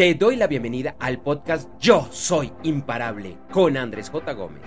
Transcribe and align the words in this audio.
Te 0.00 0.14
doy 0.14 0.36
la 0.36 0.46
bienvenida 0.46 0.96
al 0.98 1.20
podcast 1.20 1.68
Yo 1.78 2.08
Soy 2.10 2.50
Imparable 2.62 3.36
con 3.52 3.76
Andrés 3.76 4.08
J. 4.08 4.32
Gómez. 4.32 4.62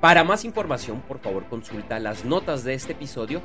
Para 0.00 0.24
más 0.24 0.46
información, 0.46 1.02
por 1.02 1.18
favor, 1.18 1.46
consulta 1.46 2.00
las 2.00 2.24
notas 2.24 2.64
de 2.64 2.72
este 2.72 2.92
episodio 2.92 3.42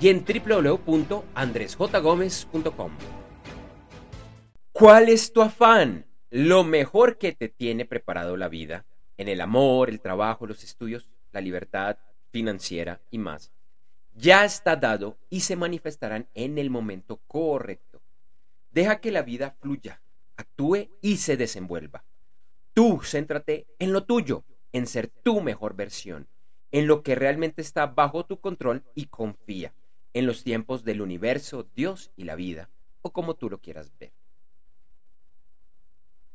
y 0.00 0.08
en 0.08 0.24
www.andresjgomez.com. 0.24 2.92
¿Cuál 4.72 5.10
es 5.10 5.34
tu 5.34 5.42
afán? 5.42 6.06
Lo 6.30 6.64
mejor 6.64 7.18
que 7.18 7.32
te 7.32 7.50
tiene 7.50 7.84
preparado 7.84 8.38
la 8.38 8.48
vida 8.48 8.86
en 9.18 9.28
el 9.28 9.42
amor, 9.42 9.90
el 9.90 10.00
trabajo, 10.00 10.46
los 10.46 10.64
estudios, 10.64 11.10
la 11.32 11.42
libertad 11.42 11.98
financiera 12.30 13.02
y 13.10 13.18
más. 13.18 13.52
Ya 14.14 14.46
está 14.46 14.76
dado 14.76 15.18
y 15.28 15.40
se 15.40 15.56
manifestarán 15.56 16.26
en 16.32 16.56
el 16.56 16.70
momento 16.70 17.20
correcto. 17.26 18.00
Deja 18.70 19.02
que 19.02 19.12
la 19.12 19.20
vida 19.20 19.54
fluya 19.60 20.00
actúe 20.36 20.88
y 21.00 21.18
se 21.18 21.36
desenvuelva. 21.36 22.04
Tú 22.72 23.00
céntrate 23.02 23.66
en 23.78 23.92
lo 23.92 24.04
tuyo, 24.04 24.44
en 24.72 24.86
ser 24.86 25.08
tu 25.08 25.40
mejor 25.40 25.76
versión, 25.76 26.26
en 26.72 26.86
lo 26.86 27.02
que 27.02 27.14
realmente 27.14 27.62
está 27.62 27.86
bajo 27.86 28.26
tu 28.26 28.40
control 28.40 28.82
y 28.94 29.06
confía 29.06 29.72
en 30.12 30.26
los 30.26 30.42
tiempos 30.42 30.84
del 30.84 31.02
universo, 31.02 31.68
Dios 31.74 32.10
y 32.16 32.24
la 32.24 32.34
vida, 32.34 32.70
o 33.02 33.12
como 33.12 33.34
tú 33.34 33.50
lo 33.50 33.58
quieras 33.58 33.92
ver. 33.98 34.12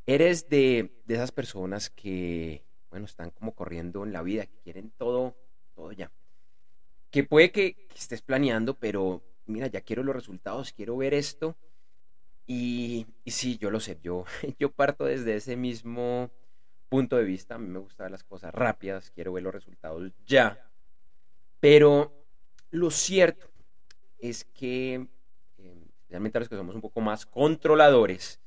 Eres 0.06 0.50
de, 0.50 0.92
de 1.06 1.16
esas 1.16 1.32
personas 1.32 1.90
que, 1.90 2.64
bueno, 2.90 3.06
están 3.06 3.32
como 3.32 3.54
corriendo 3.54 4.04
en 4.04 4.14
la 4.14 4.22
vida, 4.22 4.46
que 4.46 4.58
quieren 4.64 4.92
todo, 4.98 5.36
todo 5.76 5.92
ya. 5.92 6.12
Que 7.12 7.24
puede 7.24 7.52
que, 7.52 7.74
que 7.88 7.98
estés 7.98 8.22
planeando, 8.22 8.76
pero 8.76 9.22
mira, 9.46 9.68
ya 9.68 9.82
quiero 9.82 10.04
los 10.04 10.16
resultados, 10.16 10.72
quiero 10.72 10.98
ver 10.98 11.14
esto, 11.14 11.56
y, 12.52 13.06
sí, 13.28 13.60
yo 13.60 13.70
lo 13.70 13.80
sé, 13.80 14.00
yo, 14.02 14.26
yo 14.58 14.72
parto 14.72 15.06
desde 15.06 15.36
ese 15.36 15.56
mismo 15.56 16.32
punto 16.90 17.16
de 17.16 17.24
vista. 17.24 17.54
A 17.54 17.58
mí 17.60 17.68
me 17.68 17.78
gustan 17.78 18.12
las 18.12 18.24
cosas 18.24 18.52
rápidas, 18.56 19.12
quiero 19.12 19.34
ver 19.34 19.44
los 19.44 19.54
resultados 19.54 20.12
ya. 20.26 20.68
Pero 21.60 22.12
lo 22.72 22.90
cierto 22.90 23.52
es 24.18 24.46
que, 24.46 24.96
eh, 25.60 25.86
especialmente 26.00 26.40
a 26.40 26.42
los 26.42 26.50
que 26.50 26.56
somos 26.56 26.74
un 26.74 26.82
poco 26.82 27.02
más 27.02 27.28
controladores, 27.28 28.40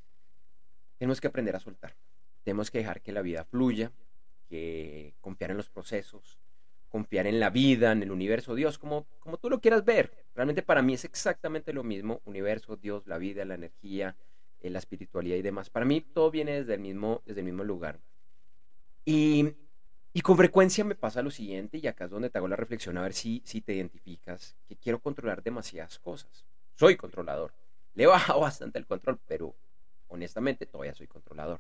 tenemos 0.99 1.21
que 1.21 1.29
aprender 1.29 1.55
a 1.55 1.61
soltar. 1.61 1.95
Tenemos 2.43 2.73
que 2.73 2.79
dejar 2.79 3.03
que 3.03 3.13
la 3.13 3.23
vida 3.23 3.45
fluya, 3.45 3.93
que 4.49 5.15
confiar 5.21 5.53
en 5.53 5.59
los 5.59 5.71
procesos, 5.71 6.41
confiar 6.93 7.27
en 7.27 7.41
la 7.41 7.49
vida, 7.49 7.91
en 7.91 8.03
el 8.03 8.13
universo, 8.13 8.55
Dios, 8.55 8.79
como, 8.79 9.07
como 9.19 9.39
tú 9.39 9.49
lo 9.49 9.63
quieras 9.63 9.83
ver. 9.83 10.13
Realmente 10.35 10.63
para 10.63 10.83
mí 10.83 10.93
es 10.93 11.07
exactamente 11.07 11.73
lo 11.73 11.83
mismo, 11.83 12.21
universo, 12.27 12.77
Dios, 12.77 13.07
la 13.07 13.17
vida, 13.17 13.47
la 13.47 13.55
energía, 13.55 14.15
eh, 14.61 14.69
la 14.69 14.79
espiritualidad 14.79 15.37
y 15.37 15.43
demás. 15.43 15.71
Para 15.71 15.87
mí 15.87 16.03
todo 16.03 16.31
viene 16.31 16.53
desde 16.53 16.75
el 16.75 16.81
mismo, 16.81 17.23
desde 17.25 17.41
el 17.41 17.47
mismo 17.47 17.65
lugar. 17.65 17.99
Y, 19.07 19.55
y, 20.13 20.21
con 20.21 20.37
frecuencia 20.37 20.85
me 20.85 20.95
pasa 20.95 21.23
lo 21.23 21.31
siguiente, 21.31 21.79
y 21.79 21.87
acá 21.87 22.05
es 22.05 22.11
donde 22.11 22.29
te 22.29 22.37
hago 22.37 22.47
la 22.47 22.57
reflexión 22.57 22.99
a 22.99 23.03
ver 23.03 23.15
si, 23.15 23.41
si 23.47 23.63
te 23.63 23.75
identificas, 23.75 24.55
que 24.69 24.77
quiero 24.77 25.01
controlar 25.01 25.43
demasiadas 25.43 25.99
cosas. 25.99 26.45
Soy 26.75 26.97
controlador. 26.97 27.55
Le 27.95 28.05
he 28.05 28.07
bajado 28.07 28.41
bastante 28.41 28.79
el 28.79 28.87
control, 28.87 29.19
pero 29.27 29.55
honestamente 30.09 30.67
todavía 30.67 30.95
soy 30.95 31.07
controlador. 31.07 31.59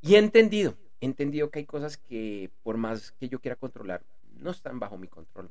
Y 0.00 0.14
he 0.14 0.18
entendido, 0.18 0.76
he 1.00 1.06
entendido 1.06 1.50
que 1.50 1.58
hay 1.58 1.66
cosas 1.66 1.96
que 1.96 2.50
por 2.62 2.76
más 2.76 3.10
que 3.10 3.28
yo 3.28 3.40
quiera 3.40 3.56
controlar, 3.56 4.04
no 4.38 4.50
están 4.50 4.78
bajo 4.78 4.96
mi 4.96 5.08
control, 5.08 5.50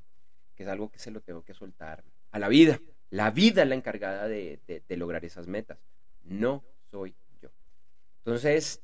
que 0.56 0.64
es 0.64 0.70
algo 0.70 0.90
que 0.90 1.00
se 1.00 1.12
lo 1.12 1.22
tengo 1.22 1.44
que 1.44 1.54
soltar 1.54 2.04
a 2.32 2.40
la 2.40 2.48
vida. 2.48 2.80
La 3.10 3.32
vida 3.32 3.64
es 3.64 3.70
la 3.70 3.76
encargada 3.76 4.28
de, 4.28 4.60
lograr 4.90 5.24
esas 5.24 5.48
metas, 5.48 5.78
no 6.24 6.64
soy 6.92 7.16
yo. 7.42 7.50
Entonces, 8.20 8.82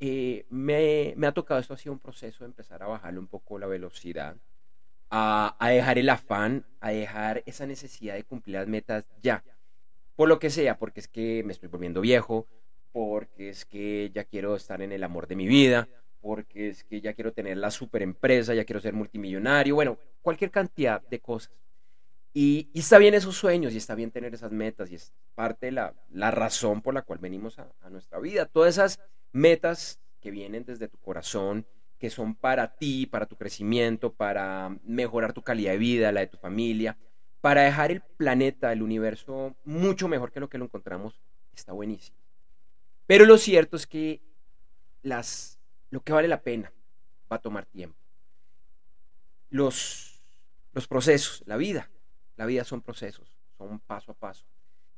eh, 0.00 0.44
me, 0.50 1.14
ha 1.26 1.32
tocado, 1.32 1.60
esto 1.60 1.74
ha 1.74 1.78
sido 1.78 1.92
un 1.92 1.98
proceso 1.98 2.44
de 2.44 2.48
empezar 2.48 2.82
a 2.82 2.86
bajarle 2.86 3.18
un 3.18 3.28
poco 3.28 3.58
la 3.58 3.66
velocidad, 3.66 4.36
a, 5.10 5.56
a, 5.58 5.70
dejar 5.70 5.98
el 5.98 6.08
afán, 6.08 6.66
a 6.80 6.90
dejar 6.90 7.42
esa 7.46 7.66
necesidad 7.66 8.14
de 8.14 8.24
cumplir 8.24 8.56
las 8.56 8.66
metas 8.66 9.06
ya. 9.22 9.44
Por 10.16 10.28
lo 10.28 10.38
que 10.38 10.50
sea, 10.50 10.78
porque 10.78 11.00
es 11.00 11.08
que 11.08 11.42
me 11.44 11.52
estoy 11.52 11.68
volviendo 11.68 12.00
viejo, 12.00 12.46
porque 12.92 13.48
es 13.48 13.64
que 13.64 14.10
ya 14.14 14.24
quiero 14.24 14.54
estar 14.54 14.82
en 14.82 14.92
el 14.92 15.02
amor 15.02 15.26
de 15.26 15.36
mi 15.36 15.46
vida, 15.46 15.88
porque 16.22 16.68
es 16.68 16.84
que 16.84 17.00
ya 17.00 17.12
quiero 17.12 17.32
tener 17.32 17.58
la 17.58 17.70
super 17.70 18.00
empresa, 18.00 18.54
ya 18.54 18.64
quiero 18.64 18.80
ser 18.80 18.94
multimillonario, 18.94 19.74
bueno, 19.74 19.98
cualquier 20.22 20.50
cantidad 20.50 21.02
de 21.02 21.20
cosas. 21.20 21.52
Y, 22.32 22.70
está 22.72 22.96
bien 22.96 23.12
esos 23.12 23.36
sueños 23.36 23.74
y 23.74 23.76
está 23.76 23.94
bien 23.94 24.10
tener 24.10 24.32
esas 24.32 24.52
metas 24.52 24.90
y 24.90 24.94
es 24.94 25.12
parte 25.34 25.66
de 25.66 25.72
la, 25.72 25.94
la 26.10 26.30
razón 26.30 26.80
por 26.80 26.94
la 26.94 27.02
cual 27.02 27.18
venimos 27.18 27.58
a, 27.58 27.68
a, 27.82 27.90
nuestra 27.90 28.20
vida. 28.20 28.46
Todas 28.46 28.74
esas 28.76 29.00
metas 29.32 30.00
que 30.20 30.30
vienen 30.30 30.64
desde 30.64 30.88
tu 30.88 30.96
corazón, 30.98 31.66
que 31.98 32.08
son 32.08 32.34
para 32.34 32.76
ti, 32.76 33.06
para 33.06 33.26
tu 33.26 33.36
crecimiento, 33.36 34.12
para 34.14 34.78
mejorar 34.84 35.32
tu 35.32 35.42
calidad 35.42 35.72
de 35.72 35.78
vida, 35.78 36.12
la 36.12 36.20
de 36.20 36.28
tu 36.28 36.38
familia, 36.38 36.96
para 37.40 37.62
dejar 37.62 37.90
el 37.90 38.00
planeta, 38.00 38.72
el 38.72 38.82
universo 38.82 39.56
mucho 39.64 40.08
mejor 40.08 40.30
que 40.30 40.40
lo 40.40 40.48
que 40.48 40.58
lo 40.58 40.64
encontramos, 40.64 41.20
está 41.54 41.72
buenísimo. 41.72 42.16
Pero 43.06 43.26
lo 43.26 43.36
cierto 43.36 43.76
es 43.76 43.86
que 43.86 44.22
las 45.02 45.58
lo 45.92 46.02
que 46.02 46.14
vale 46.14 46.26
la 46.26 46.40
pena 46.40 46.72
va 47.30 47.36
a 47.36 47.40
tomar 47.40 47.66
tiempo. 47.66 47.98
Los, 49.50 50.22
los 50.72 50.88
procesos, 50.88 51.42
la 51.46 51.58
vida, 51.58 51.90
la 52.36 52.46
vida 52.46 52.64
son 52.64 52.80
procesos, 52.80 53.36
son 53.58 53.78
paso 53.78 54.12
a 54.12 54.14
paso. 54.14 54.46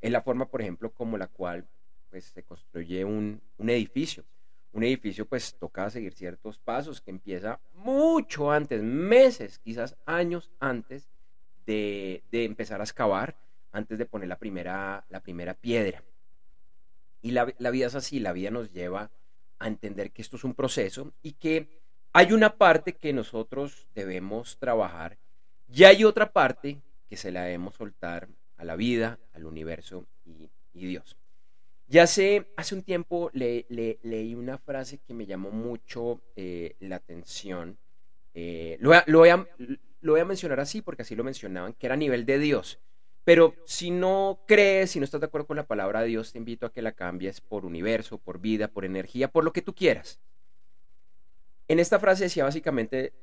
Es 0.01 0.13
la 0.13 0.23
forma, 0.23 0.47
por 0.47 0.63
ejemplo, 0.63 0.93
como 0.93 1.19
la 1.19 1.27
cual 1.27 1.67
pues, 2.11 2.27
se 2.27 2.45
construye 2.45 3.05
un, 3.05 3.43
edificio. 3.59 4.25
Un 4.73 4.85
edificio 4.85 5.27
pues 5.27 5.57
toca 5.59 5.91
seguir 5.91 6.15
ciertos 6.15 6.59
pasos 6.59 7.01
que 7.01 7.11
empieza 7.11 7.59
mucho 7.75 8.53
antes, 8.53 8.81
meses, 8.81 9.59
quizás 9.59 9.97
años 10.07 10.53
antes 10.61 11.09
de, 11.67 12.23
empezar 12.31 12.81
a 12.81 12.85
excavar, 12.85 13.35
antes 13.73 13.99
de 13.99 14.07
poner 14.07 14.29
la 14.29 14.39
primera, 14.39 15.05
la 15.09 15.19
primera 15.19 15.55
piedra. 15.55 16.05
Y 17.21 17.33
la, 17.33 17.53
la 17.59 17.71
vida 17.71 17.87
es 17.87 17.97
así, 17.97 18.21
la 18.21 18.33
vida 18.33 18.53
nos 18.53 18.73
lleva 18.73 19.11
a 19.59 19.69
entender 19.69 20.11
que 20.13 20.23
esto 20.23 20.37
es 20.37 20.45
un 20.45 20.55
proceso 20.55 21.13
y 21.23 21.33
que 21.33 21.69
hay 22.13 22.33
una 22.33 22.57
parte 22.57 22.95
que 22.95 23.13
nosotros 23.13 23.89
debemos 23.95 24.57
trabajar 24.59 25.19
y 25.73 25.85
hay 25.85 26.05
otra 26.05 26.33
parte 26.33 26.81
que 27.09 27.17
se 27.17 27.33
la 27.33 27.45
debemos 27.45 27.75
soltar 27.75 28.29
a 28.57 28.65
la 28.65 28.77
vida, 28.77 29.19
al 29.33 29.47
universo 29.47 30.07
y, 30.25 30.51
Dios. 30.73 31.17
Ya 31.87 32.05
hace, 32.05 32.47
hace 32.57 32.75
un 32.75 32.83
tiempo 32.83 33.31
le, 33.33 33.67
leí 33.69 34.35
una 34.35 34.59
frase 34.59 34.99
que 34.99 35.15
me 35.15 35.27
llamó 35.27 35.51
mucho 35.51 36.21
eh, 36.35 36.75
la 36.81 36.97
atención. 36.97 37.79
Eh, 38.35 38.77
lo, 38.81 38.93
lo, 39.07 39.19
voy 39.21 39.29
a, 39.29 39.47
lo 40.01 40.13
voy 40.13 40.21
a 40.21 40.25
mencionar 40.25 40.61
así 40.61 40.83
porque 40.83 41.03
así 41.03 41.15
lo 41.15 41.25
mencionaban, 41.25 41.75
que 41.75 41.87
era 41.87 41.95
a 41.95 41.99
nivel 41.99 42.27
de 42.27 42.39
Dios. 42.39 42.81
Pero 43.25 43.55
si 43.65 43.91
no 43.91 44.41
crees, 44.47 44.91
si 44.91 45.01
no 45.01 45.05
estás 45.05 45.21
de 45.21 45.27
acuerdo 45.27 45.47
con 45.47 45.57
la 45.57 45.67
palabra 45.67 46.03
de 46.03 46.09
Dios, 46.09 46.33
te 46.33 46.39
invito 46.39 46.67
a 46.67 46.73
que 46.73 46.83
la 46.83 46.93
cambies 46.93 47.41
por 47.41 47.65
universo, 47.65 48.19
por 48.19 48.39
vida, 48.39 48.69
por 48.69 48.85
energía, 48.85 49.29
por 49.29 49.45
lo 49.45 49.53
que 49.53 49.63
tú 49.63 49.75
quieras. 49.75 50.21
En 51.67 51.81
esta 51.81 51.99
frase 51.99 52.25
decía 52.25 52.45
básicamente 52.45 53.15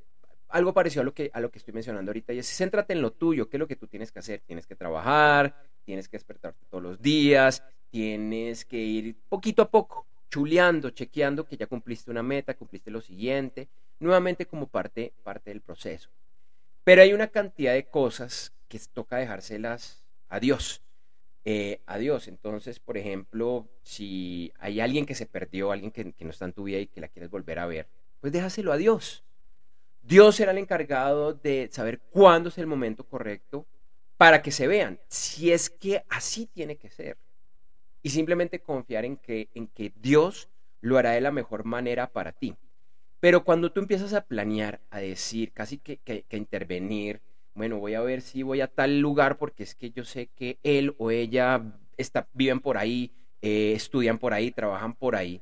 algo 0.50 0.74
parecido 0.74 1.02
a 1.02 1.06
lo 1.06 1.14
que, 1.14 1.30
a 1.34 1.40
lo 1.40 1.52
que 1.52 1.60
estoy 1.60 1.74
mencionando 1.74 2.10
ahorita, 2.10 2.34
y 2.34 2.40
es, 2.40 2.48
céntrate 2.48 2.94
en 2.94 3.02
lo 3.02 3.12
tuyo, 3.12 3.48
qué 3.48 3.58
es 3.58 3.60
lo 3.60 3.68
que 3.68 3.76
tú 3.76 3.88
tienes 3.88 4.12
que 4.12 4.20
hacer. 4.20 4.42
Tienes 4.46 4.66
que 4.66 4.76
trabajar, 4.76 5.56
tienes 5.86 6.10
que 6.10 6.18
despertarte 6.18 6.66
todos 6.70 6.84
los 6.84 7.02
días, 7.02 7.64
tienes 7.90 8.66
que 8.66 8.78
ir 8.78 9.16
poquito 9.30 9.62
a 9.62 9.70
poco, 9.70 10.08
chuleando, 10.30 10.90
chequeando 10.90 11.46
que 11.46 11.58
ya 11.58 11.68
cumpliste 11.68 12.10
una 12.10 12.24
meta, 12.24 12.56
cumpliste 12.56 12.90
lo 12.90 13.02
siguiente, 13.02 13.68
nuevamente 14.00 14.46
como 14.48 14.68
parte, 14.68 15.14
parte 15.24 15.52
del 15.52 15.62
proceso. 15.62 16.10
Pero 16.84 17.02
hay 17.02 17.14
una 17.14 17.28
cantidad 17.28 17.74
de 17.74 17.86
cosas 17.86 18.54
que 18.68 18.80
toca 18.94 19.18
dejárselas 19.18 20.04
a 20.30 20.40
Dios. 20.40 20.82
Eh, 21.44 21.82
a 21.88 21.98
Dios. 21.98 22.28
Entonces, 22.28 22.80
por 22.80 22.98
ejemplo, 22.98 23.68
si 23.82 24.54
hay 24.60 24.80
alguien 24.80 25.08
que 25.08 25.16
se 25.16 25.26
perdió, 25.26 25.72
alguien 25.72 25.92
que, 25.92 26.14
no 26.20 26.30
está 26.30 26.46
en 26.46 26.54
tu 26.54 26.64
vida 26.66 26.78
y 26.78 26.88
que 26.88 27.02
la 27.02 27.08
quieres 27.08 27.32
volver 27.32 27.58
a 27.58 27.66
ver, 27.66 27.88
pues 28.20 28.32
déjaselo 28.32 28.72
a 28.72 28.78
Dios. 28.78 29.24
Dios 30.04 30.36
será 30.36 30.52
el 30.52 30.60
encargado 30.60 31.34
de 31.34 31.70
saber 31.72 32.00
cuándo 32.00 32.50
es 32.50 32.58
el 32.60 32.68
momento 32.68 33.04
correcto 33.04 33.66
para 34.18 34.44
que 34.44 34.52
se 34.52 34.68
vean, 34.68 35.00
si 35.08 35.52
es 35.52 35.72
que 35.72 36.04
así 36.10 36.46
tiene 36.46 36.76
que 36.76 36.92
ser. 36.92 37.18
Y 38.04 38.12
simplemente 38.12 38.62
confiar 38.62 39.06
en 39.06 39.18
que, 39.18 39.50
en 39.56 39.68
que 39.68 39.92
Dios 39.96 40.48
lo 40.80 40.98
hará 40.98 41.12
de 41.12 41.22
la 41.22 41.32
mejor 41.32 41.64
manera 41.64 42.08
para 42.08 42.32
ti. 42.32 42.56
Pero 43.22 43.44
cuando 43.44 43.72
tú 43.72 43.80
empiezas 43.80 44.14
a 44.14 44.26
planear, 44.26 44.82
a 44.90 45.00
decir, 45.00 45.52
casi 45.54 45.78
que, 45.78 45.98
que, 45.98 46.26
intervenir, 46.36 47.22
bueno, 47.54 47.78
voy 47.78 47.94
a 47.94 48.02
ver 48.02 48.22
si 48.22 48.42
voy 48.42 48.62
a 48.62 48.68
tal 48.68 49.00
lugar 49.00 49.38
porque 49.38 49.62
es 49.62 49.76
que 49.76 49.92
yo 49.92 50.04
sé 50.04 50.28
que 50.36 50.58
él 50.64 50.96
o 50.98 51.12
ella 51.12 51.62
está, 51.98 52.28
viven 52.34 52.60
por 52.60 52.80
ahí, 52.80 53.12
eh, 53.44 53.74
estudian 53.76 54.18
por 54.18 54.34
ahí, 54.34 54.50
trabajan 54.50 54.96
por 54.96 55.16
ahí. 55.16 55.40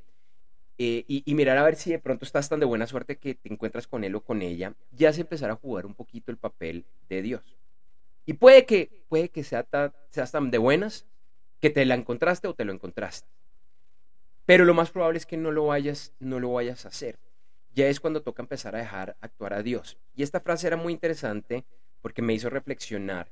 Eh, 0.77 1.05
y, 1.07 1.35
mirar 1.35 1.57
a 1.57 1.63
ver 1.63 1.75
si 1.75 1.91
de 1.91 1.99
pronto 1.99 2.25
estás 2.25 2.49
tan 2.49 2.59
de 2.59 2.65
buena 2.65 2.85
suerte 2.85 3.17
que 3.17 3.35
te 3.35 3.51
encuentras 3.51 3.87
con 3.87 4.03
él 4.03 4.13
o 4.15 4.21
con 4.21 4.41
ella, 4.41 4.73
ya 4.91 5.13
se 5.13 5.21
empezar 5.21 5.49
a 5.49 5.55
jugar 5.55 5.85
un 5.85 5.93
poquito 5.93 6.31
el 6.31 6.37
papel 6.37 6.85
de 7.07 7.21
Dios. 7.21 7.57
Y 8.25 8.33
puede 8.33 8.65
que, 8.65 9.03
puede 9.07 9.29
que 9.29 9.45
sea 9.45 9.65
seas 10.09 10.31
tan 10.31 10.51
de 10.51 10.57
buenas 10.57 11.05
que 11.61 11.69
te 11.69 11.85
la 11.85 11.95
encontraste 11.95 12.49
o 12.49 12.53
te 12.53 12.65
lo 12.65 12.73
encontraste. 12.73 13.27
pero 14.45 14.65
lo 14.65 14.73
más 14.73 14.89
probable 14.89 15.17
es 15.17 15.25
que 15.25 15.37
no 15.37 15.51
lo 15.51 15.67
vayas, 15.67 16.11
no 16.19 16.39
lo 16.39 16.51
vayas 16.53 16.85
a 16.85 16.89
hacer. 16.89 17.19
Ya 17.73 17.87
es 17.87 17.99
cuando 17.99 18.21
toca 18.21 18.41
empezar 18.41 18.75
a 18.75 18.79
dejar 18.79 19.15
actuar 19.21 19.53
a 19.53 19.63
Dios. 19.63 19.97
Y 20.15 20.23
esta 20.23 20.39
frase 20.39 20.67
era 20.67 20.77
muy 20.77 20.93
interesante 20.93 21.65
porque 22.01 22.21
me 22.21 22.33
hizo 22.33 22.49
reflexionar 22.49 23.31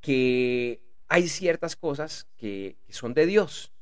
que 0.00 0.80
hay 1.08 1.28
ciertas 1.28 1.76
cosas 1.76 2.26
que, 2.36 2.76
son 2.88 3.14
de 3.14 3.26
Dios. 3.26 3.72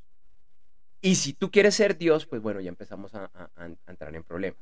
Y 1.01 1.15
si 1.15 1.33
tú 1.33 1.51
quieres 1.51 1.75
ser 1.75 1.97
Dios, 1.97 2.25
pues 2.25 2.41
bueno, 2.41 2.59
ya 2.59 2.69
empezamos 2.69 3.13
a, 3.13 3.29
a 3.55 3.69
entrar 3.87 4.15
en 4.15 4.23
problemas. 4.23 4.59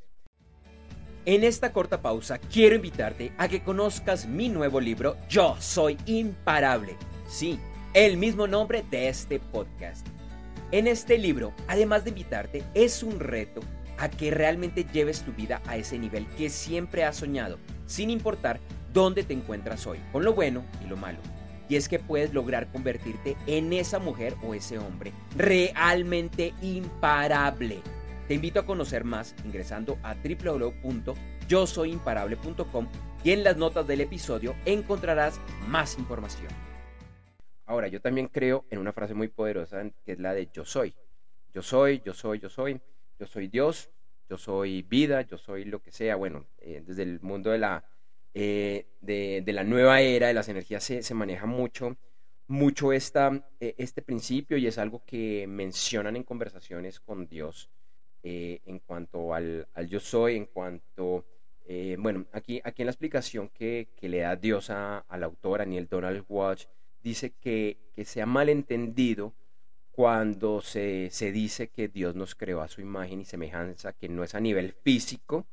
En 1.26 1.44
esta 1.44 1.74
corta 1.74 2.04
pausa 2.04 2.38
quiero 2.38 2.76
invitarte 2.76 3.32
a 3.38 3.48
que 3.48 3.64
conozcas 3.64 4.28
mi 4.28 4.48
nuevo 4.48 4.80
libro 4.80 5.18
Yo 5.28 5.56
Soy 5.60 5.98
Imparable. 6.06 6.98
Sí, 7.28 7.60
el 7.96 8.18
mismo 8.18 8.46
nombre 8.46 8.86
de 8.92 9.08
este 9.08 9.40
podcast. 9.40 10.06
En 10.72 10.86
este 10.86 11.18
libro, 11.18 11.54
además 11.68 12.04
de 12.04 12.10
invitarte, 12.12 12.64
es 12.74 13.02
un 13.02 13.20
reto 13.20 13.62
a 13.98 14.10
que 14.10 14.32
realmente 14.32 14.86
lleves 14.92 15.22
tu 15.24 15.32
vida 15.34 15.62
a 15.68 15.78
ese 15.78 16.00
nivel 16.00 16.26
que 16.38 16.50
siempre 16.50 17.04
has 17.04 17.18
soñado, 17.18 17.60
sin 17.86 18.10
importar 18.10 18.60
dónde 18.94 19.24
te 19.24 19.34
encuentras 19.34 19.86
hoy, 19.88 20.00
con 20.12 20.24
lo 20.24 20.34
bueno 20.34 20.64
y 20.84 20.88
lo 20.88 20.98
malo. 20.98 21.20
Y 21.68 21.76
es 21.76 21.90
que 21.90 21.98
puedes 22.00 22.34
lograr 22.34 22.72
convertirte 22.72 23.36
en 23.48 23.74
esa 23.74 23.98
mujer 24.00 24.36
o 24.44 24.54
ese 24.54 24.78
hombre 24.78 25.12
realmente 25.36 26.54
imparable. 26.62 27.82
Te 28.28 28.36
invito 28.36 28.60
a 28.60 28.66
conocer 28.66 29.04
más 29.04 29.36
ingresando 29.44 29.98
a 30.04 30.16
www.yosoyimparable.com 30.16 32.88
y 33.24 33.32
en 33.32 33.44
las 33.44 33.58
notas 33.58 33.88
del 33.88 34.02
episodio 34.02 34.56
encontrarás 34.66 35.40
más 35.68 35.98
información. 35.98 36.50
Ahora, 37.68 37.88
yo 37.88 38.00
también 38.00 38.28
creo 38.28 38.66
en 38.70 38.78
una 38.80 38.94
frase 38.94 39.16
muy 39.16 39.28
poderosa 39.28 39.82
que 40.06 40.12
es 40.12 40.20
la 40.20 40.34
de 40.34 40.50
yo 40.54 40.66
soy. 40.66 40.94
Yo 41.52 41.64
soy, 41.64 42.02
yo 42.06 42.14
soy, 42.14 42.40
yo 42.40 42.50
soy 42.50 42.80
yo 43.20 43.26
soy 43.28 43.48
Dios, 43.48 43.90
yo 44.30 44.38
soy 44.38 44.82
vida, 44.82 45.22
yo 45.22 45.38
soy 45.38 45.66
lo 45.66 45.82
que 45.82 45.92
sea. 45.92 46.16
Bueno, 46.16 46.46
eh, 46.60 46.84
desde 46.86 47.04
el 47.04 47.20
mundo 47.22 47.52
de 47.52 47.60
la, 47.60 47.84
eh, 48.34 48.88
de, 49.02 49.44
la 49.48 49.64
nueva 49.64 50.02
era 50.02 50.28
de 50.28 50.34
las 50.34 50.50
energías 50.50 50.84
se, 50.84 51.14
maneja 51.14 51.46
mucho, 51.46 51.96
mucho 52.48 52.92
esta, 52.92 53.48
eh, 53.60 53.76
este 53.78 54.02
principio 54.02 54.58
y 54.58 54.68
es 54.68 54.78
algo 54.78 55.04
que 55.06 55.46
mencionan 55.48 56.16
en 56.16 56.24
conversaciones 56.24 57.00
con 57.00 57.28
Dios 57.28 57.70
en 58.28 58.80
cuanto 58.80 59.36
al, 59.36 59.68
yo 59.88 60.00
soy, 60.00 60.36
en 60.36 60.48
cuanto... 60.48 61.28
bueno, 62.00 62.26
aquí, 62.32 62.60
aquí 62.64 62.82
en 62.82 62.88
la 62.88 62.92
explicación 62.92 63.50
que, 63.50 63.88
le 64.02 64.18
da 64.18 64.36
Dios 64.36 64.72
a, 64.72 64.98
al 64.98 65.24
autor, 65.24 65.60
Daniel 65.60 65.88
Donald 65.88 66.26
Watch, 66.28 66.66
dice 67.04 67.34
que, 67.40 67.78
que 67.94 68.04
se 68.04 68.24
ha 68.24 68.26
malentendido 68.26 69.36
cuando 69.96 70.60
se, 70.60 71.10
dice 71.32 71.70
que 71.70 71.88
Dios 71.88 72.16
nos 72.16 72.36
creó 72.36 72.60
a 72.60 72.68
su 72.68 72.82
imagen 72.82 73.22
y 73.22 73.26
semejanza, 73.26 73.94
que 73.94 74.10
no 74.10 74.26
es 74.26 74.36
a 74.36 74.42
nivel 74.42 74.74
físico, 74.74 75.46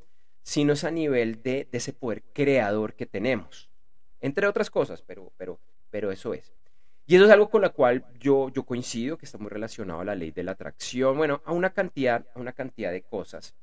sino 0.42 0.72
es 0.72 0.82
a 0.82 0.90
nivel 0.90 1.44
de, 1.44 1.68
ese 1.70 1.92
poder 1.92 2.24
creador 2.32 2.94
que 2.94 3.06
tenemos. 3.06 3.70
Entre 4.20 4.48
otras 4.48 4.68
cosas, 4.68 5.00
pero, 5.00 5.32
pero, 5.36 5.60
pero 5.90 6.10
eso 6.10 6.34
es. 6.34 6.52
Y 7.06 7.14
eso 7.14 7.26
es 7.26 7.30
algo 7.30 7.50
con 7.50 7.62
lo 7.62 7.72
cual 7.72 8.04
yo, 8.18 8.48
yo 8.48 8.64
coincido, 8.64 9.16
que 9.16 9.26
está 9.26 9.38
muy 9.38 9.48
relacionado 9.48 10.00
a 10.00 10.04
la 10.04 10.16
ley 10.16 10.32
de 10.32 10.42
la 10.42 10.52
atracción, 10.52 11.16
bueno, 11.16 11.40
a 11.44 11.52
una 11.52 11.70
cantidad, 11.72 12.26
a 12.34 12.40
una 12.40 12.52
cantidad 12.52 12.90
de 12.90 13.02
cosas. 13.02 13.54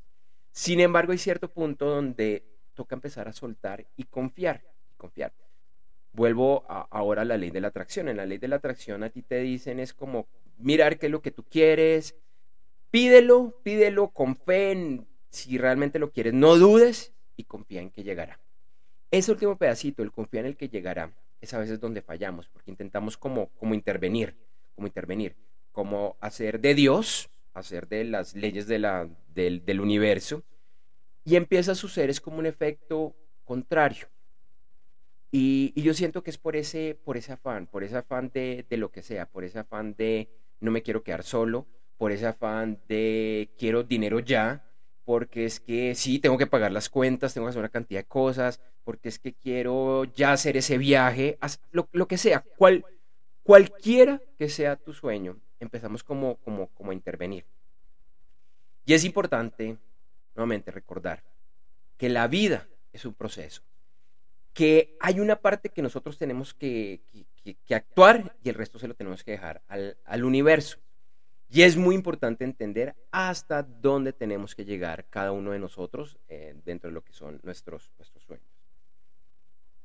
Sin 0.53 0.79
embargo, 0.79 1.11
hay 1.11 1.17
cierto 1.17 1.49
punto 1.49 1.87
donde 1.87 2.45
toca 2.73 2.95
empezar 2.95 3.27
a 3.27 3.33
soltar 3.33 3.85
y 3.97 4.05
confiar, 4.05 4.63
confiar. 4.95 5.33
Vuelvo 6.19 6.65
ahora 6.67 7.21
a 7.21 7.25
la 7.25 7.37
ley 7.37 7.49
de 7.49 7.61
la 7.61 7.69
atracción. 7.69 8.09
En 8.09 8.17
la 8.17 8.25
ley 8.25 8.39
de 8.39 8.49
la 8.49 8.57
atracción 8.57 9.03
a 9.03 9.09
ti 9.09 9.21
te 9.21 9.39
dicen 9.39 9.79
es 9.79 9.93
como 9.93 10.27
mirar 10.57 10.99
qué 10.99 11.05
es 11.05 11.11
lo 11.13 11.21
que 11.21 11.31
tú 11.31 11.45
quieres. 11.45 12.13
Pídelo, 12.91 13.55
pídelo 13.63 14.09
con 14.09 14.35
fe 14.35 14.71
en 14.71 15.07
si 15.29 15.57
realmente 15.57 15.97
lo 15.97 16.11
quieres. 16.11 16.33
No 16.33 16.57
dudes 16.57 17.13
y 17.37 17.45
confía 17.45 17.79
en 17.79 17.89
que 17.89 18.03
llegará. 18.03 18.37
Ese 19.09 19.31
último 19.31 19.57
pedacito, 19.57 20.03
el 20.03 20.11
confía 20.11 20.41
en 20.41 20.47
el 20.47 20.57
que 20.57 20.67
llegará, 20.67 21.13
es 21.39 21.53
a 21.53 21.59
veces 21.59 21.79
donde 21.79 22.01
fallamos, 22.01 22.49
porque 22.49 22.69
intentamos 22.69 23.15
como, 23.15 23.47
como 23.51 23.73
intervenir, 23.73 24.35
como 24.75 24.87
intervenir, 24.87 25.37
como 25.71 26.17
hacer 26.19 26.59
de 26.59 26.75
Dios, 26.75 27.29
hacer 27.53 27.87
de 27.87 28.03
las 28.03 28.35
leyes 28.35 28.67
de 28.67 28.79
la, 28.79 29.07
del, 29.33 29.63
del 29.63 29.79
universo, 29.79 30.43
y 31.23 31.37
empieza 31.37 31.71
a 31.71 31.75
suceder, 31.75 32.09
es 32.09 32.19
como 32.19 32.39
un 32.39 32.45
efecto 32.45 33.15
contrario. 33.45 34.09
Y, 35.31 35.79
yo 35.79 35.93
siento 35.93 36.23
que 36.23 36.31
es 36.31 36.37
por 36.37 36.55
ese, 36.55 36.97
por 37.03 37.17
ese 37.17 37.33
afán, 37.33 37.67
por 37.67 37.83
ese 37.83 37.97
afán 37.97 38.29
de, 38.33 38.65
de, 38.69 38.77
lo 38.77 38.91
que 38.91 39.03
sea, 39.03 39.27
por 39.27 39.43
ese 39.43 39.59
afán 39.59 39.93
de, 39.95 40.29
no 40.59 40.71
me 40.71 40.81
quiero 40.81 41.03
quedar 41.03 41.23
solo, 41.23 41.67
por 41.97 42.11
ese 42.11 42.25
afán 42.25 42.79
de 42.87 43.51
quiero 43.57 43.83
dinero 43.83 44.19
ya, 44.19 44.65
porque 45.05 45.45
es 45.45 45.59
que 45.59 45.95
sí, 45.95 46.19
tengo 46.19 46.37
que 46.37 46.47
pagar 46.47 46.71
las 46.71 46.89
cuentas, 46.89 47.33
tengo 47.33 47.47
que 47.47 47.49
hacer 47.49 47.59
una 47.59 47.69
cantidad 47.69 47.99
de 47.99 48.07
cosas, 48.07 48.59
porque 48.83 49.09
es 49.09 49.19
que 49.19 49.33
quiero 49.33 50.05
ya 50.05 50.31
hacer 50.31 50.57
ese 50.57 50.77
viaje, 50.77 51.37
lo, 51.71 51.89
lo 51.91 52.07
que 52.07 52.17
sea, 52.17 52.41
cual, 52.57 52.85
cualquiera 53.43 54.21
que 54.37 54.49
sea 54.49 54.75
tu 54.75 54.93
sueño, 54.93 55.37
empezamos 55.59 56.03
como, 56.03 56.37
como, 56.37 56.67
como 56.67 56.91
a 56.91 56.93
intervenir. 56.93 57.45
Y 58.85 58.93
es 58.93 59.03
importante, 59.03 59.77
nuevamente, 60.35 60.71
recordar 60.71 61.23
que 61.97 62.09
la 62.09 62.27
vida 62.27 62.67
es 62.93 63.05
un 63.05 63.13
proceso, 63.13 63.61
que 64.53 64.97
hay 64.99 65.19
una 65.19 65.37
parte 65.37 65.69
que 65.69 65.81
nosotros 65.81 66.17
tenemos 66.17 66.53
que, 66.53 67.01
que, 67.43 67.75
actuar 67.75 68.35
y 68.43 68.49
el 68.49 68.55
resto 68.55 68.79
se 68.79 68.87
lo 68.87 68.93
tenemos 68.93 69.23
que 69.23 69.31
dejar 69.31 69.61
al, 69.67 70.23
universo. 70.23 70.79
Y 71.49 71.63
es 71.63 71.77
muy 71.77 71.95
importante 71.95 72.43
entender 72.43 72.95
hasta 73.11 73.63
dónde 73.63 74.13
tenemos 74.13 74.53
que 74.53 74.65
llegar 74.65 75.05
cada 75.09 75.31
uno 75.31 75.51
de 75.51 75.59
nosotros 75.59 76.17
eh, 76.27 76.55
dentro 76.63 76.89
de 76.89 76.93
lo 76.93 77.03
que 77.03 77.13
son 77.13 77.39
nuestros, 77.43 77.91
nuestros 77.97 78.23
sueños. 78.23 78.47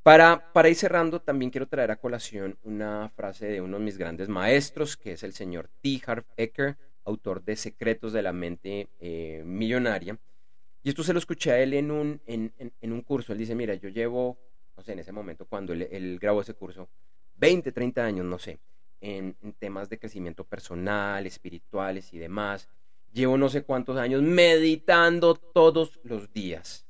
Para, 0.02 0.52
para 0.52 0.68
ir 0.68 0.76
cerrando, 0.76 1.22
también 1.22 1.50
quiero 1.50 1.66
traer 1.66 1.90
a 1.90 1.96
colación 1.96 2.58
una 2.62 3.08
frase 3.16 3.46
de 3.46 3.62
uno 3.62 3.78
de 3.78 3.84
mis 3.84 3.96
grandes 3.96 4.28
maestros, 4.28 4.98
que 4.98 5.12
es 5.12 5.22
el 5.22 5.32
señor 5.32 5.70
T. 5.80 6.02
Harv 6.06 6.26
Eker, 6.36 6.76
autor 7.04 7.42
de 7.42 7.56
Secretos 7.56 8.12
de 8.12 8.22
la 8.22 8.34
Mente 8.34 8.88
eh, 9.00 9.42
Millonaria. 9.46 10.18
Y 10.82 10.90
esto 10.90 11.02
se 11.02 11.14
lo 11.14 11.18
escuché 11.18 11.52
a 11.52 11.58
él 11.60 11.72
en 11.72 11.90
un, 11.90 12.20
en, 12.26 12.52
en, 12.58 12.92
un 12.92 13.00
curso. 13.00 13.32
Él 13.32 13.38
dice, 13.38 13.54
mira, 13.54 13.74
yo 13.74 13.88
llevo, 13.88 14.36
no 14.76 14.82
sé, 14.82 14.92
en 14.92 14.98
ese 14.98 15.12
momento, 15.12 15.46
cuando 15.46 15.72
él, 15.72 15.88
él 15.90 16.18
grabó 16.20 16.40
ese 16.40 16.54
curso, 16.54 16.88
20, 17.36 17.72
30 17.72 18.04
años, 18.04 18.26
no 18.26 18.38
sé, 18.38 18.58
en, 19.04 19.36
temas 19.58 19.88
de 19.88 19.98
crecimiento 19.98 20.44
personal, 20.44 21.26
espirituales 21.26 22.12
y 22.12 22.18
demás. 22.18 22.68
Llevo 23.12 23.36
no 23.36 23.48
sé 23.48 23.62
cuántos 23.62 23.96
años 23.96 24.22
meditando 24.22 25.34
todos 25.34 26.00
los 26.02 26.32
días. 26.32 26.86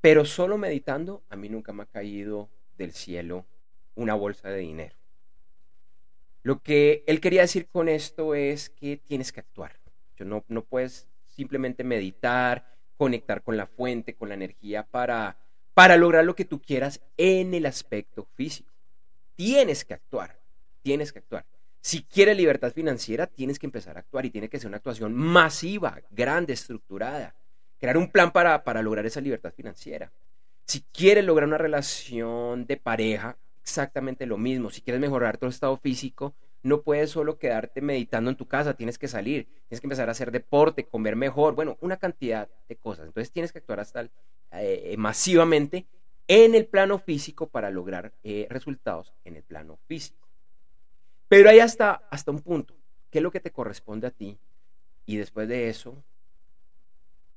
Pero 0.00 0.24
solo 0.24 0.58
meditando, 0.58 1.22
a 1.28 1.36
mí 1.36 1.48
nunca 1.48 1.72
me 1.72 1.82
ha 1.82 1.86
caído 1.86 2.48
del 2.76 2.92
cielo 2.92 3.46
una 3.94 4.14
bolsa 4.14 4.48
de 4.48 4.58
dinero. 4.58 4.96
Lo 6.42 6.62
que 6.62 7.04
él 7.06 7.20
quería 7.20 7.42
decir 7.42 7.66
con 7.66 7.88
esto 7.88 8.34
es 8.34 8.70
que 8.70 8.96
tienes 8.96 9.32
que 9.32 9.40
actuar. 9.40 9.78
No, 10.18 10.44
no 10.48 10.64
puedes 10.64 11.06
simplemente 11.24 11.82
meditar, 11.82 12.76
conectar 12.98 13.42
con 13.42 13.56
la 13.56 13.66
fuente, 13.66 14.14
con 14.14 14.28
la 14.28 14.34
energía 14.34 14.82
para, 14.84 15.38
para 15.80 15.96
lograr 15.96 16.26
lo 16.26 16.36
que 16.36 16.44
tú 16.44 16.60
quieras 16.60 17.00
en 17.16 17.54
el 17.54 17.64
aspecto 17.64 18.28
físico 18.34 18.70
tienes 19.34 19.86
que 19.86 19.94
actuar, 19.94 20.38
tienes 20.82 21.10
que 21.10 21.20
actuar. 21.20 21.46
Si 21.80 22.02
quieres 22.02 22.36
libertad 22.36 22.70
financiera, 22.74 23.26
tienes 23.26 23.58
que 23.58 23.64
empezar 23.64 23.96
a 23.96 24.00
actuar 24.00 24.26
y 24.26 24.30
tiene 24.30 24.50
que 24.50 24.58
ser 24.58 24.68
una 24.68 24.76
actuación 24.76 25.14
masiva, 25.14 25.98
grande, 26.10 26.52
estructurada. 26.52 27.34
Crear 27.78 27.96
un 27.96 28.10
plan 28.10 28.30
para, 28.30 28.62
para 28.62 28.82
lograr 28.82 29.06
esa 29.06 29.22
libertad 29.22 29.54
financiera. 29.54 30.12
Si 30.66 30.84
quieres 30.92 31.24
lograr 31.24 31.48
una 31.48 31.56
relación 31.56 32.66
de 32.66 32.76
pareja, 32.76 33.38
exactamente 33.62 34.26
lo 34.26 34.36
mismo. 34.36 34.68
Si 34.68 34.82
quieres 34.82 35.00
mejorar 35.00 35.38
tu 35.38 35.46
estado 35.46 35.78
físico, 35.78 36.34
no 36.62 36.82
puedes 36.82 37.10
solo 37.10 37.38
quedarte 37.38 37.80
meditando 37.80 38.30
en 38.30 38.36
tu 38.36 38.46
casa, 38.46 38.74
tienes 38.74 38.98
que 38.98 39.08
salir, 39.08 39.46
tienes 39.68 39.80
que 39.80 39.86
empezar 39.86 40.08
a 40.08 40.12
hacer 40.12 40.30
deporte, 40.30 40.86
comer 40.86 41.16
mejor, 41.16 41.54
bueno, 41.54 41.78
una 41.80 41.96
cantidad 41.96 42.48
de 42.68 42.76
cosas. 42.76 43.06
Entonces 43.06 43.32
tienes 43.32 43.52
que 43.52 43.58
actuar 43.58 43.80
hasta 43.80 44.08
eh, 44.52 44.94
masivamente 44.98 45.86
en 46.28 46.54
el 46.54 46.66
plano 46.66 46.98
físico 46.98 47.48
para 47.48 47.70
lograr 47.70 48.12
eh, 48.22 48.46
resultados 48.50 49.14
en 49.24 49.36
el 49.36 49.42
plano 49.42 49.78
físico. 49.86 50.28
Pero 51.28 51.48
hay 51.48 51.60
hasta, 51.60 52.02
hasta 52.10 52.30
un 52.30 52.40
punto. 52.40 52.74
¿Qué 53.10 53.18
es 53.18 53.22
lo 53.22 53.30
que 53.30 53.40
te 53.40 53.50
corresponde 53.50 54.06
a 54.06 54.10
ti? 54.10 54.38
Y 55.06 55.16
después 55.16 55.48
de 55.48 55.68
eso, 55.68 56.04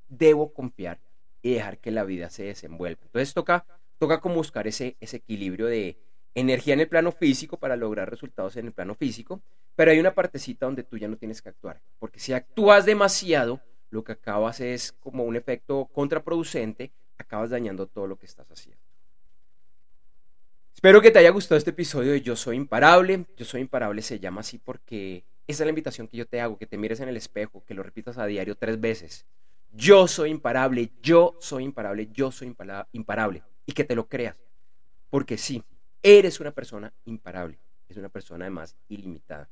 debo 0.10 0.54
confiar 0.54 1.00
y 1.42 1.54
dejar 1.54 1.80
que 1.80 1.92
la 1.92 2.04
vida 2.04 2.30
se 2.30 2.44
desenvuelva. 2.44 3.02
Entonces 3.04 3.34
toca, 3.34 3.66
toca 4.00 4.20
como 4.20 4.36
buscar 4.36 4.68
ese, 4.68 4.96
ese 5.00 5.18
equilibrio 5.18 5.68
de 5.68 5.98
energía 6.36 6.74
en 6.74 6.80
el 6.80 6.88
plano 6.88 7.12
físico 7.12 7.58
para 7.58 7.76
lograr 7.76 8.10
resultados 8.10 8.58
en 8.58 8.68
el 8.68 8.72
plano 8.72 8.96
físico, 8.96 9.42
pero 9.76 9.92
hay 9.92 10.00
una 10.00 10.14
partecita 10.14 10.66
donde 10.66 10.84
tú 10.84 10.98
ya 10.98 11.08
no 11.08 11.18
tienes 11.18 11.42
que 11.42 11.50
actuar, 11.50 11.82
porque 12.00 12.20
si 12.20 12.34
actúas 12.34 12.86
demasiado, 12.86 13.62
lo 13.90 14.04
que 14.04 14.14
acabas 14.14 14.60
es 14.60 14.92
como 14.92 15.24
un 15.24 15.36
efecto 15.36 15.90
contraproducente 15.94 16.92
acabas 17.18 17.50
dañando 17.50 17.88
todo 17.88 18.08
lo 18.08 18.18
que 18.18 18.26
estás 18.26 18.50
haciendo. 18.52 18.82
Espero 20.74 21.02
que 21.02 21.12
te 21.12 21.20
haya 21.20 21.30
gustado 21.30 21.58
este 21.58 21.70
episodio 21.70 22.12
de 22.12 22.22
Yo 22.22 22.36
Soy 22.36 22.58
Imparable. 22.58 23.26
Yo 23.38 23.46
Soy 23.46 23.62
Imparable 23.62 24.02
se 24.02 24.20
llama 24.20 24.42
así 24.42 24.58
porque 24.58 25.24
Esa 25.48 25.64
es 25.64 25.66
la 25.66 25.70
invitación 25.70 26.08
que 26.08 26.18
yo 26.18 26.26
te 26.26 26.42
hago, 26.42 26.58
que 26.58 26.68
te 26.68 26.78
mires 26.78 27.00
en 27.00 27.10
el 27.10 27.18
espejo, 27.18 27.64
que 27.66 27.74
lo 27.74 27.84
repitas 27.84 28.18
a 28.18 28.26
diario 28.26 28.56
tres 28.56 28.80
veces. 28.80 29.26
Yo 29.72 30.08
soy 30.08 30.30
imparable, 30.30 30.92
yo 31.02 31.36
soy 31.40 31.64
imparable, 31.64 32.08
yo 32.12 32.32
soy 32.32 32.56
imparable. 32.92 33.44
Y 33.66 33.74
que 33.74 33.84
te 33.84 33.96
lo 33.96 34.08
creas. 34.08 34.36
Porque 35.10 35.38
sí, 35.38 35.64
eres 36.04 36.40
una 36.40 36.52
persona 36.52 36.94
imparable. 37.06 37.58
Es 37.90 37.98
una 37.98 38.10
persona 38.10 38.46
además 38.46 38.76
ilimitada. 38.90 39.50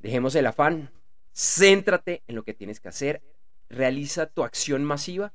Dejemos 0.00 0.34
el 0.34 0.46
afán, 0.46 0.90
céntrate 1.32 2.22
en 2.26 2.34
lo 2.34 2.42
que 2.42 2.54
tienes 2.54 2.80
que 2.80 2.88
hacer, 2.88 3.22
realiza 3.68 4.26
tu 4.26 4.42
acción 4.42 4.82
masiva 4.84 5.32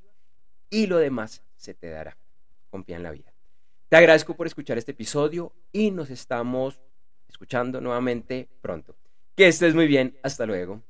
y 0.68 0.86
lo 0.86 0.98
demás 0.98 1.42
se 1.56 1.74
te 1.74 1.88
dará. 1.88 2.16
Confía 2.70 2.96
en 2.96 3.02
la 3.02 3.12
vida. 3.12 3.32
Te 3.88 3.96
agradezco 3.96 4.34
por 4.34 4.46
escuchar 4.46 4.76
este 4.76 4.92
episodio 4.92 5.52
y 5.72 5.90
nos 5.90 6.10
estamos 6.10 6.78
escuchando 7.28 7.80
nuevamente 7.80 8.48
pronto. 8.60 8.94
Que 9.34 9.48
estés 9.48 9.74
muy 9.74 9.86
bien. 9.86 10.18
Hasta 10.22 10.44
luego. 10.44 10.82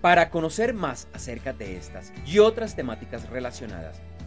Para 0.00 0.30
conocer 0.30 0.72
más 0.72 1.08
acerca 1.12 1.52
de 1.52 1.76
estas 1.76 2.12
y 2.24 2.38
otras 2.38 2.76
temáticas 2.76 3.28
relacionadas, 3.28 4.00